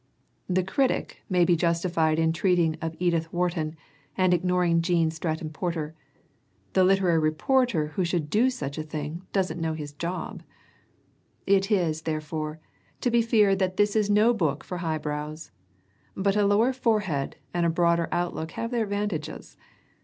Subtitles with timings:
[0.49, 3.75] The critic may be justified in treating of Edith Wharton
[4.17, 5.93] and ignoring Gene Stratton Porter.
[6.73, 10.41] The literary reporter who should do such a thing doesn't know his job.
[11.45, 12.59] It is, therefore,
[13.01, 15.51] to be feared that this is no book for highbrows.
[16.17, 19.55] But a lower forehead and a broader outlook have their advantages.